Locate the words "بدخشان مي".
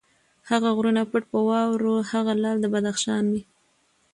2.73-3.41